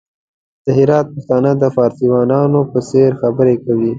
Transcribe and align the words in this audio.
د 0.65 0.67
هرات 0.77 1.05
پښتانه 1.13 1.51
د 1.61 1.63
فارسيوانانو 1.75 2.59
په 2.71 2.79
څېر 2.89 3.09
خبري 3.21 3.55
کوي! 3.65 3.89